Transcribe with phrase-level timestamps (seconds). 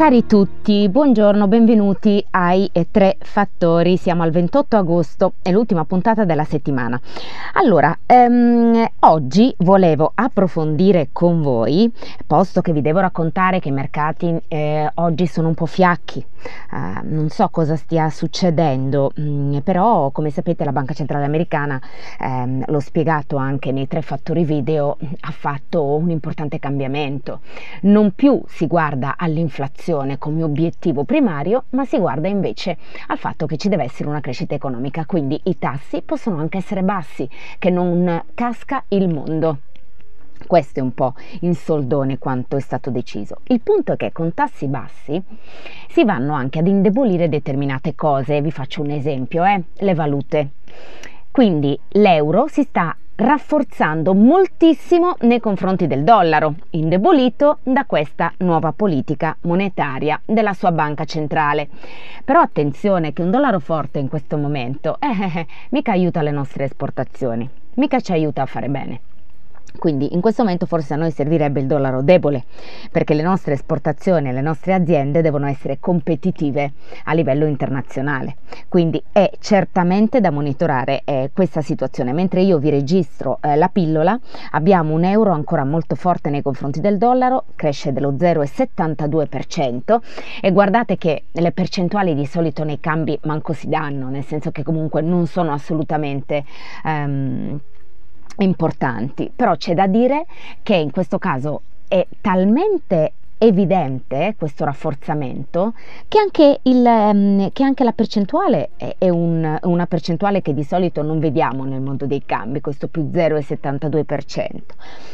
[0.00, 3.98] Cari tutti, buongiorno, benvenuti ai Tre Fattori.
[3.98, 6.98] Siamo al 28 agosto, è l'ultima puntata della settimana.
[7.52, 11.92] Allora, ehm, oggi volevo approfondire con voi,
[12.26, 17.02] posto che vi devo raccontare che i mercati eh, oggi sono un po' fiacchi, eh,
[17.02, 21.78] non so cosa stia succedendo, mh, mm, però come sapete la Banca Centrale Americana,
[22.18, 27.40] ehm, l'ho spiegato anche nei Tre Fattori video, ha fatto un importante cambiamento.
[27.82, 33.46] Non più si guarda all'inflazione inflazione come obiettivo primario, ma si guarda invece al fatto
[33.46, 37.70] che ci deve essere una crescita economica, quindi i tassi possono anche essere bassi, che
[37.70, 39.58] non casca il mondo.
[40.46, 43.40] Questo è un po' in soldone quanto è stato deciso.
[43.48, 45.22] Il punto è che con tassi bassi
[45.88, 48.40] si vanno anche ad indebolire determinate cose.
[48.40, 49.62] Vi faccio un esempio, eh?
[49.74, 50.50] le valute.
[51.30, 59.36] Quindi l'euro si sta rafforzando moltissimo nei confronti del dollaro, indebolito da questa nuova politica
[59.42, 61.68] monetaria della sua banca centrale.
[62.24, 66.30] Però attenzione che un dollaro forte in questo momento eh, eh, eh mica aiuta le
[66.30, 69.00] nostre esportazioni, mica ci aiuta a fare bene.
[69.78, 72.44] Quindi in questo momento forse a noi servirebbe il dollaro debole,
[72.90, 76.72] perché le nostre esportazioni e le nostre aziende devono essere competitive
[77.04, 78.36] a livello internazionale.
[78.68, 82.12] Quindi è certamente da monitorare eh, questa situazione.
[82.12, 84.18] Mentre io vi registro eh, la pillola,
[84.52, 89.98] abbiamo un euro ancora molto forte nei confronti del dollaro, cresce dello 0,72%
[90.40, 94.62] e guardate che le percentuali di solito nei cambi manco si danno, nel senso che
[94.62, 96.44] comunque non sono assolutamente...
[96.84, 97.60] Um,
[98.44, 100.26] importanti, però c'è da dire
[100.62, 105.72] che in questo caso è talmente evidente questo rafforzamento
[106.08, 111.02] che anche, il, ehm, che anche la percentuale è un, una percentuale che di solito
[111.02, 114.60] non vediamo nel mondo dei cambi, questo più 0,72%,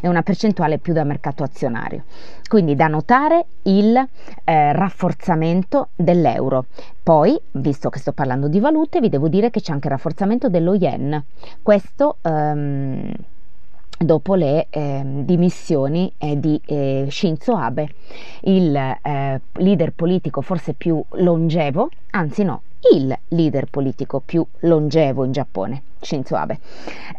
[0.00, 2.04] è una percentuale più da mercato azionario.
[2.48, 6.66] Quindi da notare il eh, rafforzamento dell'euro.
[7.02, 10.48] Poi, visto che sto parlando di valute, vi devo dire che c'è anche il rafforzamento
[10.48, 11.22] dello yen.
[11.62, 12.16] Questo...
[12.22, 13.12] Um,
[13.98, 17.88] dopo le eh, dimissioni eh, di eh, Shinzo Abe,
[18.42, 22.62] il eh, leader politico forse più longevo, anzi no,
[22.94, 26.58] il leader politico più longevo in Giappone, Shinzo Abe.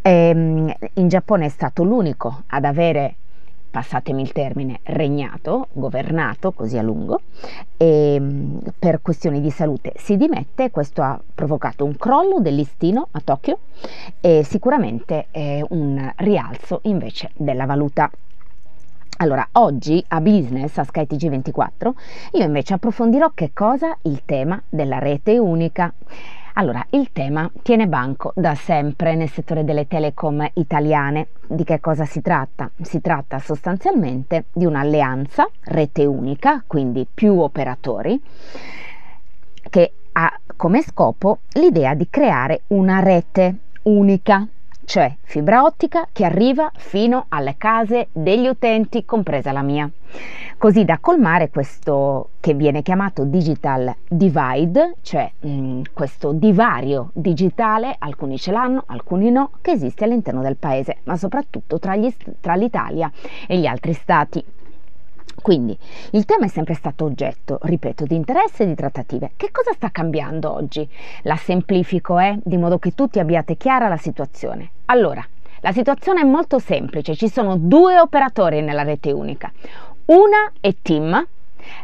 [0.01, 3.15] Ehm, in Giappone è stato l'unico ad avere
[3.69, 7.21] passatemi il termine, regnato, governato così a lungo,
[7.77, 10.71] e ehm, per questioni di salute si dimette.
[10.71, 13.59] Questo ha provocato un crollo del listino a Tokyo
[14.19, 15.27] e sicuramente
[15.69, 18.09] un rialzo invece della valuta.
[19.21, 21.91] Allora, oggi a Business, a Sky TG24,
[22.33, 25.93] io invece approfondirò che cosa il tema della rete unica.
[26.59, 31.27] Allora, il tema tiene banco da sempre nel settore delle telecom italiane.
[31.47, 32.69] Di che cosa si tratta?
[32.81, 38.21] Si tratta sostanzialmente di un'alleanza, rete unica, quindi più operatori,
[39.69, 44.45] che ha come scopo l'idea di creare una rete unica
[44.89, 49.87] cioè fibra ottica che arriva fino alle case degli utenti, compresa la mia,
[50.57, 57.97] così da colmare questo che viene chiamato digital divide, cioè mh, mm, questo divario digitale,
[57.99, 62.11] alcuni ce l'hanno, alcuni no, che esiste all'interno del paese, ma soprattutto tra, gli,
[62.41, 63.11] tra l'Italia
[63.45, 64.43] e gli altri stati.
[65.39, 65.77] Quindi
[66.11, 69.31] il tema è sempre stato oggetto, ripeto, di interesse e di trattative.
[69.35, 70.87] Che cosa sta cambiando oggi?
[71.23, 74.69] La semplifico, eh, di modo che tutti abbiate chiara la situazione.
[74.85, 75.25] Allora,
[75.61, 79.51] la situazione è molto semplice, ci sono due operatori nella rete unica.
[80.05, 81.27] Una è TIM,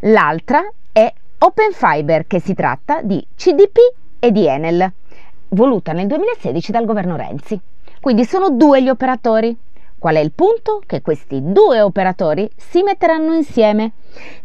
[0.02, 0.62] l'altra
[0.92, 3.78] è Open Fiber, che si tratta di CDP
[4.20, 4.92] e di Enel,
[5.50, 7.60] voluta nel 2016 dal governo Renzi.
[8.00, 9.56] Quindi sono due gli operatori.
[10.06, 10.84] Qual è il punto?
[10.86, 13.94] Che questi due operatori si metteranno insieme.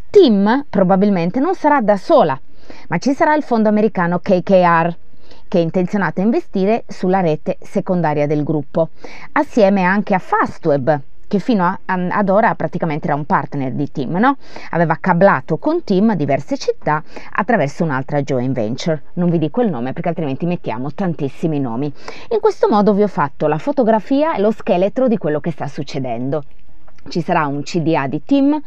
[0.09, 2.35] Tim probabilmente non sarà da sola,
[2.87, 4.97] ma ci sarà il fondo americano KKR
[5.47, 8.89] che è intenzionato a investire sulla rete secondaria del gruppo,
[9.33, 10.99] assieme anche a Fastweb,
[11.31, 14.35] che fino a, ad ora praticamente era un partner di Team, no?
[14.71, 17.01] aveva cablato con Team diverse città
[17.31, 19.01] attraverso un'altra joint venture.
[19.13, 21.85] Non vi dico il nome perché altrimenti mettiamo tantissimi nomi.
[22.31, 25.67] In questo modo vi ho fatto la fotografia e lo scheletro di quello che sta
[25.67, 26.43] succedendo
[27.09, 28.61] ci sarà un CDA di team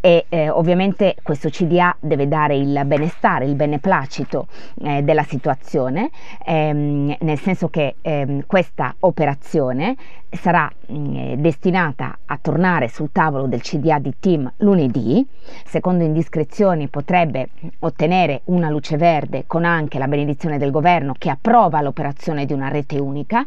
[0.00, 4.46] e eh, ovviamente questo CDA deve dare il benestare, il beneplacito
[4.82, 6.10] eh, della situazione,
[6.44, 9.96] ehm, nel senso che ehm, questa operazione
[10.30, 15.26] sarà mh, mm, destinata a tornare sul tavolo del CDA di Team lunedì.
[15.64, 21.80] Secondo indiscrezioni potrebbe ottenere una luce verde con anche la benedizione del governo che approva
[21.80, 23.44] l'operazione di una rete unica.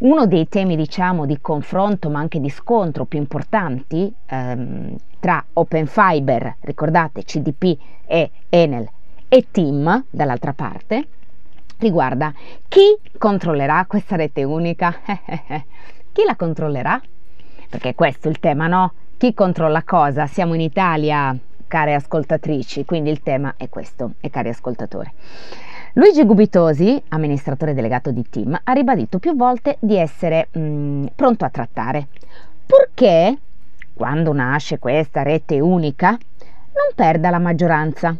[0.00, 3.50] Uno dei temi diciamo di confronto ma anche di scontro più importanti
[4.26, 8.88] ehm, tra Open Fiber, ricordate CDP e Enel
[9.28, 11.06] e Team dall'altra parte
[11.82, 12.32] riguarda
[12.68, 14.94] chi controllerà questa rete unica.
[16.12, 17.00] chi la controllerà?
[17.68, 18.92] Perché questo è il tema, no?
[19.16, 20.26] Chi controlla cosa?
[20.26, 25.10] Siamo in Italia, care ascoltatrici, quindi il tema è questo, e cari ascoltatori.
[25.94, 31.44] Luigi Gubitosi, amministratore delegato di Team, ha ribadito più volte di essere mh, mm, pronto
[31.44, 32.08] a trattare,
[32.72, 33.36] purché
[33.92, 38.16] quando nasce questa rete unica non perda la maggioranza.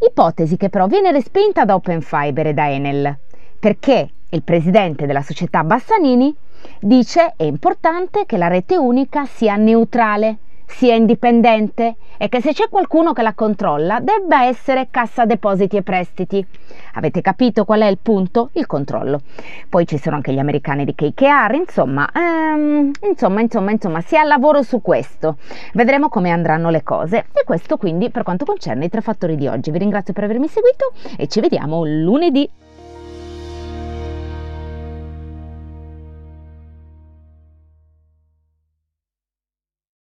[0.00, 3.16] Ipotesi che però viene respinta da Open Fiber e da Enel,
[3.60, 6.34] perché il presidente della società Bassanini
[6.80, 10.38] dice è importante che la rete unica sia neutrale
[10.70, 15.82] sia indipendente e che se c'è qualcuno che la controlla debba essere Cassa Depositi e
[15.82, 16.46] Prestiti.
[16.94, 18.50] Avete capito qual è il punto?
[18.52, 19.20] Il controllo.
[19.68, 24.18] Poi ci sono anche gli americani di KKR, insomma, ehm, insomma, insomma, insomma, si è
[24.18, 25.36] al lavoro su questo.
[25.72, 27.26] Vedremo come andranno le cose.
[27.32, 29.70] E questo quindi per quanto concerne i tre fattori di oggi.
[29.70, 32.48] Vi ringrazio per avermi seguito e ci vediamo lunedì.